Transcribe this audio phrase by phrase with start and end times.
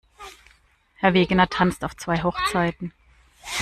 [0.95, 2.91] Herr Wegener tanzt auf zwei Hochzeiten.